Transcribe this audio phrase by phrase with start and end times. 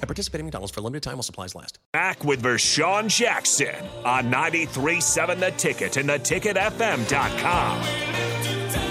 [0.00, 1.78] At participating in McDonald's for a limited time while supplies last.
[1.92, 8.88] Back with Vershawn Jackson on 93.7 The Ticket and theticketfm.com.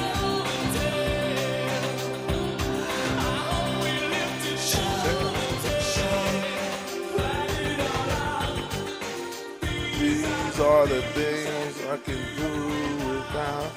[9.99, 13.71] These are the things I can do without.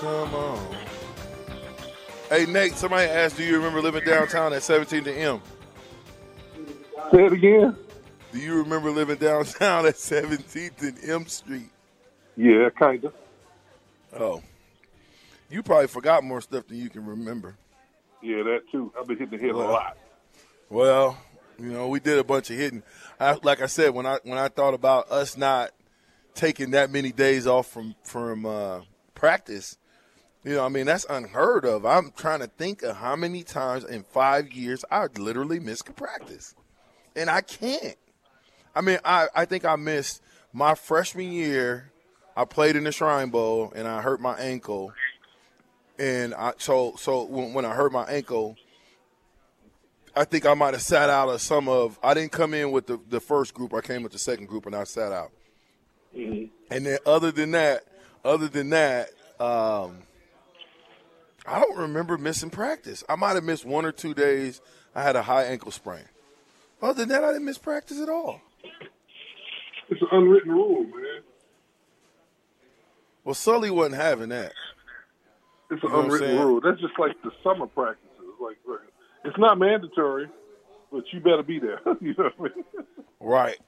[0.00, 0.76] Come on.
[2.28, 5.42] Hey, Nate, somebody asked, do you remember living downtown at 17th and M?
[7.12, 7.76] Say it again.
[8.32, 11.70] Do you remember living downtown at 17th and M Street?
[12.36, 13.14] Yeah, kind of.
[14.18, 14.42] Oh.
[15.50, 17.56] You probably forgot more stuff than you can remember.
[18.22, 18.92] Yeah, that too.
[18.98, 19.98] I've been hitting the head Well, a lot.
[20.68, 21.18] Well,
[21.58, 22.82] you know, we did a bunch of hitting.
[23.18, 25.70] I, like I said, when I when I thought about us not
[26.34, 28.82] taking that many days off from from uh,
[29.14, 29.76] practice,
[30.44, 31.84] you know, I mean that's unheard of.
[31.84, 35.92] I'm trying to think of how many times in five years I literally missed a
[35.92, 36.54] practice,
[37.16, 37.96] and I can't.
[38.74, 40.22] I mean, I I think I missed
[40.52, 41.90] my freshman year.
[42.36, 44.92] I played in the Shrine Bowl and I hurt my ankle,
[45.98, 48.56] and I so so when, when I hurt my ankle.
[50.16, 51.98] I think I might have sat out of some of.
[52.02, 53.72] I didn't come in with the, the first group.
[53.72, 55.30] I came with the second group, and I sat out.
[56.68, 57.84] And then, other than that,
[58.24, 59.98] other than that, um,
[61.46, 63.04] I don't remember missing practice.
[63.08, 64.60] I might have missed one or two days.
[64.94, 66.04] I had a high ankle sprain.
[66.82, 68.40] Other than that, I didn't miss practice at all.
[69.88, 71.22] It's an unwritten rule, man.
[73.24, 74.52] Well, Sully wasn't having that.
[75.70, 76.60] It's You an know unwritten rule.
[76.60, 78.08] That's just like the summer practices.
[78.40, 78.78] Like, like,
[79.24, 80.28] it's not mandatory,
[80.90, 81.80] but you better be there.
[82.00, 82.64] you know what I mean?
[83.20, 83.58] Right.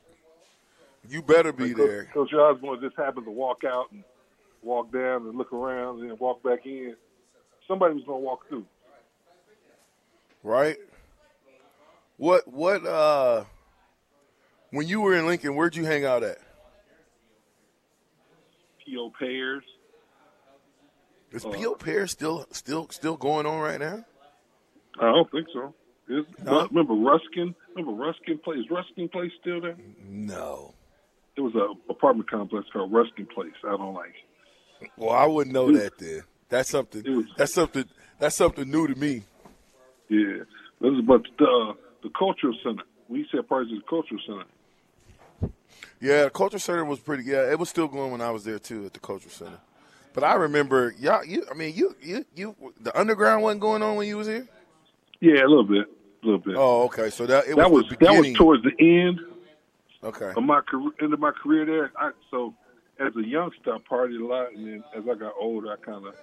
[1.08, 2.04] You better be there.
[2.14, 4.04] Coach Osborne just happened to walk out and
[4.62, 6.94] walk down and look around and then walk back in.
[7.68, 8.64] Somebody was going to walk through.
[10.42, 10.76] right?
[12.22, 13.42] What what uh
[14.70, 16.38] when you were in Lincoln, where'd you hang out at?
[18.84, 19.10] P.O.
[19.18, 19.64] Pears.
[21.32, 21.74] Is Uh, P.O.
[21.74, 24.04] Pear still still still going on right now?
[25.00, 25.74] I don't think so.
[26.08, 26.68] Is, No.
[26.68, 27.56] Remember Ruskin?
[27.74, 28.60] Remember Ruskin Place?
[28.60, 29.76] Is Ruskin Place still there?
[30.08, 30.74] No.
[31.34, 33.50] It was a apartment complex called Ruskin Place.
[33.64, 34.14] I don't like.
[34.80, 34.90] it.
[34.96, 36.22] Well, I wouldn't know that then.
[36.48, 37.26] That's something.
[37.36, 37.86] That's something.
[38.20, 39.24] That's something new to me.
[40.08, 40.44] Yeah,
[40.80, 42.82] this is but the uh, the cultural center.
[43.08, 45.52] We said part of the cultural center.
[46.00, 47.24] Yeah, the cultural center was pretty.
[47.24, 49.58] Yeah, it was still going when I was there too at the cultural center.
[50.14, 51.24] But I remember, y'all.
[51.24, 52.56] You, I mean, you, you, you.
[52.80, 54.46] The underground wasn't going on when you was here.
[55.20, 55.86] Yeah, a little bit,
[56.22, 56.56] a little bit.
[56.56, 57.10] Oh, okay.
[57.10, 59.20] So that it that was, was that was towards the end
[60.02, 60.32] okay.
[60.36, 61.92] of my career, end of my career there.
[61.96, 62.54] I, so
[62.98, 66.06] as a youngster, I partied a lot, and then as I got older, I kind
[66.06, 66.14] of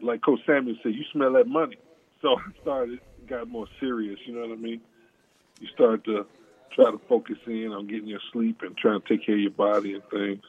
[0.00, 1.76] like Coach Samuel said, you smell that money.
[2.22, 4.18] So I started got more serious.
[4.26, 4.80] You know what I mean?
[5.60, 6.26] You start to
[6.72, 9.50] try to focus in on getting your sleep and trying to take care of your
[9.50, 10.42] body and things.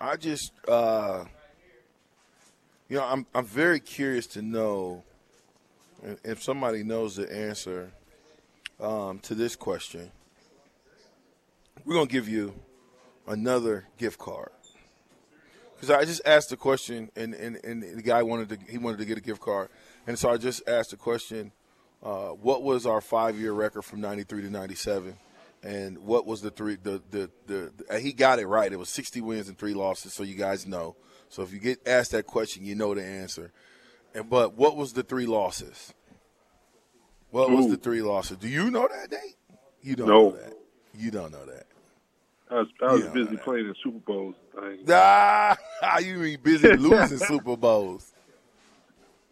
[0.00, 1.24] I just, uh,
[2.88, 5.02] you know, I'm I'm very curious to know
[6.22, 7.90] if- somebody knows the answer
[8.80, 10.10] um, to this question.
[11.84, 12.54] We're gonna give you
[13.26, 14.50] another gift card
[15.74, 18.98] because I just asked the question, and, and, and the guy wanted to he wanted
[18.98, 19.68] to get a gift card,
[20.06, 21.52] and so I just asked the question:
[22.02, 25.16] uh, What was our five year record from '93 to '97?
[25.62, 26.76] And what was the three?
[26.76, 28.70] The, the the the he got it right.
[28.70, 30.12] It was 60 wins and three losses.
[30.12, 30.94] So you guys know.
[31.30, 33.50] So if you get asked that question, you know the answer.
[34.14, 35.92] And but what was the three losses?
[37.30, 38.36] What was the three losses?
[38.36, 39.36] Do you know that date?
[39.82, 40.28] You don't No.
[40.28, 40.52] know that.
[40.96, 41.66] You don't know that.
[42.50, 44.34] I was, I was Yeah, busy playing in Super Bowls.
[44.54, 44.88] things.
[44.90, 45.56] Ah,
[45.98, 48.12] you mean busy losing Super Bowls?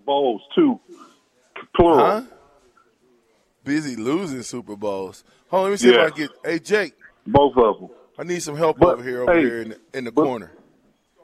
[0.04, 0.80] Bowls too,
[1.76, 1.98] plural.
[2.06, 2.22] Huh?
[3.64, 5.22] Busy losing Super Bowls.
[5.48, 6.06] Hold on, let me see Yeah.
[6.06, 6.30] if I can get.
[6.44, 6.94] Hey Jake,
[7.26, 7.90] Both of them.
[8.18, 10.24] I need some help But, over here, over hey, here in the, in the but-
[10.24, 10.52] corner.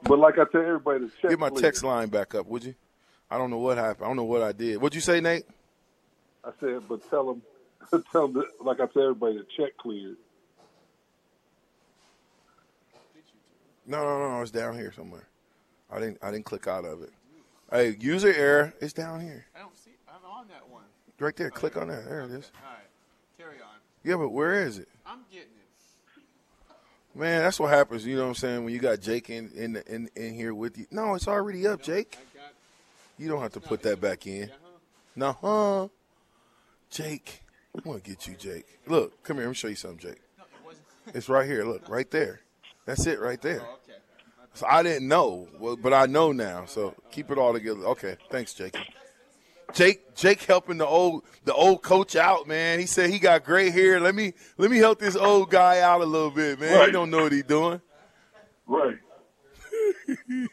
[0.03, 1.61] But like I tell everybody, to check Get my please.
[1.61, 2.73] text line back up, would you?
[3.29, 4.05] I don't know what happened.
[4.05, 4.77] I don't know what I did.
[4.81, 5.43] What'd you say, Nate?
[6.41, 7.41] I said, but tell them,
[8.13, 10.15] tell them, like I tell everybody, the check cleared.
[13.89, 14.41] No, no, no.
[14.41, 15.27] It's down here somewhere.
[15.91, 16.19] I didn't.
[16.21, 17.09] I didn't click out of it.
[17.71, 18.73] Hey, user error.
[18.79, 19.91] It's down here, I don't see.
[20.07, 20.83] I'm on that one.
[21.19, 21.49] right there.
[21.49, 22.05] Click on that.
[22.05, 22.51] There it is.
[22.55, 22.87] All right.
[23.37, 23.77] Carry on.
[24.03, 24.87] Yeah, but where is it?
[25.05, 27.17] I'm getting it.
[27.17, 28.05] Man, that's what happens.
[28.05, 28.63] You know what I'm saying?
[28.63, 30.85] When you got Jake in in in, in here with you.
[30.91, 32.15] No, it's already up, Jake.
[32.19, 32.53] I got.
[33.17, 34.43] You don't have to put that back in.
[34.43, 34.67] Uh-huh.
[35.15, 35.87] No, huh?
[36.91, 37.41] Jake,
[37.75, 38.65] I'm gonna get you, Jake.
[38.85, 39.45] Look, come here.
[39.45, 40.21] Let me show you something, Jake.
[40.37, 41.15] No, it wasn't.
[41.15, 41.65] It's right here.
[41.65, 42.41] Look, right there.
[42.85, 43.61] That's it, right there.
[44.59, 45.47] So I didn't know,
[45.81, 46.65] but I know now.
[46.65, 47.79] So keep it all together.
[47.91, 48.75] Okay, thanks, Jake.
[49.71, 52.77] Jake, Jake, helping the old the old coach out, man.
[52.77, 54.01] He said he got gray hair.
[54.01, 56.87] Let me let me help this old guy out a little bit, man.
[56.87, 57.79] He don't know what he's doing.
[58.67, 58.97] Right.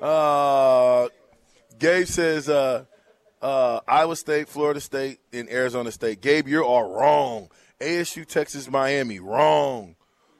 [0.00, 1.08] Uh,
[1.76, 2.84] Gabe says uh,
[3.42, 6.20] uh, Iowa State, Florida State, and Arizona State.
[6.20, 7.50] Gabe, you're all wrong.
[7.80, 9.96] ASU, Texas, Miami, wrong.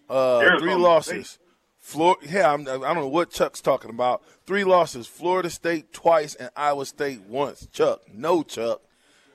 [0.08, 0.78] Uh, three State.
[0.78, 1.38] losses.
[1.80, 4.22] Florida, yeah, I'm, I don't know what Chuck's talking about.
[4.46, 7.66] Three losses: Florida State twice and Iowa State once.
[7.72, 8.82] Chuck, no Chuck.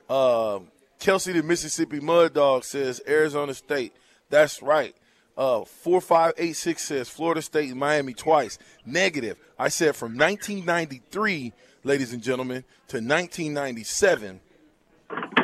[0.09, 0.67] Um,
[0.99, 3.93] Kelsey, the Mississippi Mud Dog says Arizona State.
[4.29, 4.95] That's right.
[5.35, 8.59] Uh, four five eight six says Florida State and Miami twice.
[8.85, 9.37] Negative.
[9.57, 11.53] I said from 1993,
[11.83, 14.39] ladies and gentlemen, to 1997.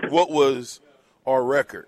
[0.09, 0.79] What was
[1.25, 1.87] our record?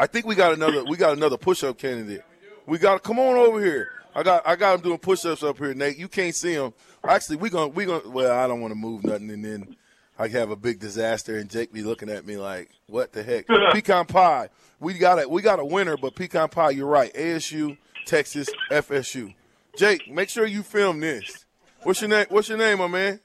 [0.00, 0.82] I think we got another.
[0.82, 2.24] We got another push-up candidate.
[2.66, 3.90] We got to Come on over here.
[4.14, 4.46] I got.
[4.48, 5.98] I got him doing push-ups up here, Nate.
[5.98, 6.72] You can't see him.
[7.06, 7.68] Actually, we gonna.
[7.68, 8.08] We gonna.
[8.08, 9.76] Well, I don't want to move nothing, and then
[10.18, 13.46] I have a big disaster, and Jake be looking at me like, "What the heck?"
[13.72, 14.48] Pecan pie.
[14.80, 15.30] We got it.
[15.30, 16.70] We got a winner, but pecan pie.
[16.70, 17.12] You're right.
[17.12, 17.76] ASU,
[18.06, 19.34] Texas, FSU.
[19.76, 21.44] Jake, make sure you film this.
[21.82, 22.26] What's your name?
[22.30, 23.20] What's your name, my man?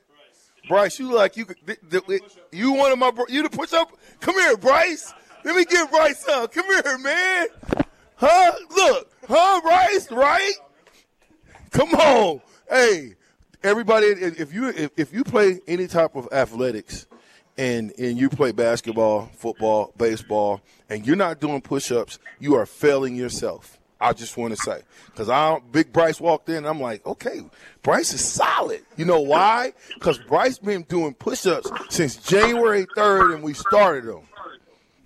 [0.67, 2.21] Bryce, you like you could th- th-
[2.51, 3.91] you one of my bro- you to push up?
[4.19, 5.13] Come here, Bryce.
[5.45, 6.51] Let me get Bryce up.
[6.51, 7.47] Come here, man.
[8.15, 8.51] Huh?
[8.75, 10.11] Look, huh, Bryce?
[10.11, 10.53] Right?
[11.69, 13.13] Come on, hey,
[13.63, 14.07] everybody.
[14.07, 17.05] If if you if, if you play any type of athletics,
[17.57, 23.15] and and you play basketball, football, baseball, and you're not doing push-ups, you are failing
[23.15, 23.77] yourself.
[23.99, 27.41] I just want to say because I Big Bryce walked in, I'm like, okay,
[27.83, 28.81] Bryce is solid.
[28.97, 29.73] You know why?
[29.93, 34.27] Because Bryce been doing push-ups since January 3rd, and we started them.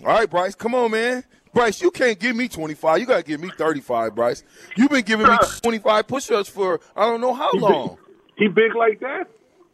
[0.01, 1.23] All right, Bryce, come on, man.
[1.53, 2.99] Bryce, you can't give me 25.
[2.99, 4.43] You got to give me 35, Bryce.
[4.77, 7.97] You've been giving me 25 push-ups for I don't know how long.
[8.37, 9.27] He big like that?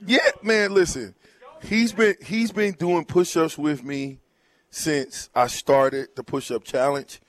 [0.05, 0.73] Yeah, man.
[0.73, 1.13] Listen,
[1.61, 4.19] he's been he's been doing push-ups with me
[4.69, 7.21] since I started the push-up challenge,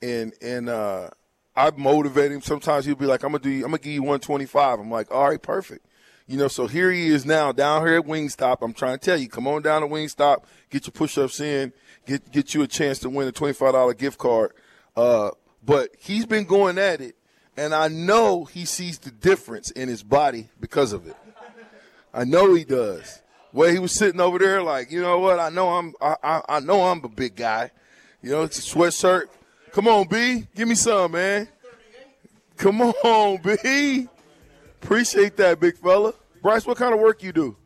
[0.00, 1.10] and and uh,
[1.54, 2.40] I motivate him.
[2.40, 3.54] Sometimes he'll be like, "I'm gonna do.
[3.56, 5.86] I'm gonna give you 125." I'm like, "All right, perfect."
[6.26, 8.58] You know, so here he is now down here at Wingstop.
[8.62, 11.72] I'm trying to tell you, come on down to Wingstop, get your push-ups in,
[12.06, 14.52] get get you a chance to win a $25 gift card.
[14.96, 15.30] Uh,
[15.64, 17.16] but he's been going at it,
[17.56, 21.16] and I know he sees the difference in his body because of it.
[22.14, 23.20] I know he does.
[23.52, 25.38] Where he was sitting over there, like, you know what?
[25.38, 27.70] I know I'm, I, I, I know I'm a big guy.
[28.22, 29.24] You know, it's a sweatshirt.
[29.72, 31.48] Come on, B, give me some, man.
[32.56, 34.08] Come on, B.
[34.82, 36.12] Appreciate that, big fella.
[36.42, 37.56] Bryce, what kind of work you do?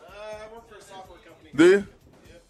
[0.00, 1.50] Uh, I work for a software company.
[1.54, 1.86] Do you?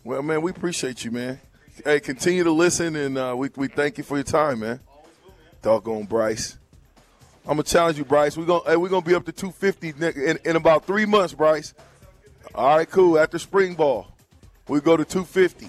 [0.04, 1.40] Well, man, we appreciate you, man.
[1.84, 4.80] Hey, continue to listen, and uh, we we thank you for your time, man.
[5.62, 6.56] Doggone Bryce.
[7.44, 8.36] I'm gonna challenge you, Bryce.
[8.36, 11.34] We're gonna hey, we're gonna be up to 250 ne- in, in about three months,
[11.34, 11.74] Bryce.
[12.54, 13.18] All right, cool.
[13.18, 14.06] After spring ball,
[14.68, 15.68] we go to 250.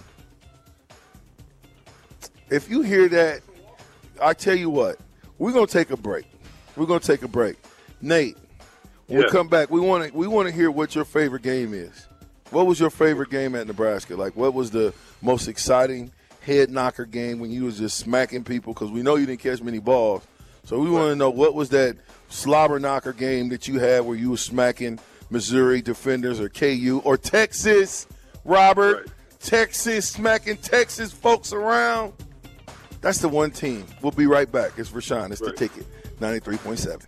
[2.51, 3.41] If you hear that,
[4.21, 4.99] I tell you what,
[5.39, 6.25] we're gonna take a break.
[6.75, 7.57] We're gonna take a break.
[8.01, 8.37] Nate,
[9.07, 11.73] when we come back, we want to we want to hear what your favorite game
[11.73, 12.07] is.
[12.51, 14.15] What was your favorite game at Nebraska?
[14.15, 16.11] Like, what was the most exciting
[16.41, 18.73] head knocker game when you was just smacking people?
[18.73, 20.23] Because we know you didn't catch many balls,
[20.63, 21.97] so we want to know what was that
[22.29, 24.99] slobber knocker game that you had where you was smacking
[25.29, 28.07] Missouri defenders or KU or Texas,
[28.43, 29.05] Robert, Right.
[29.39, 32.13] Texas smacking Texas folks around.
[33.01, 33.85] That's the one team.
[34.01, 34.71] We'll be right back.
[34.77, 35.31] It's Rashawn.
[35.31, 35.51] It's Right.
[35.55, 35.85] the ticket.
[36.19, 37.05] Ninety three point seven.